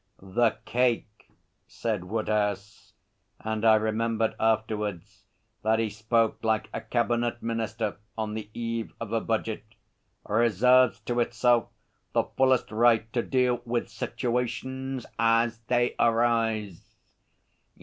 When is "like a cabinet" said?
6.43-7.43